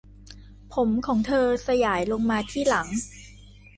[0.73, 2.87] ผมของเธอสยายลงมาที่หลัง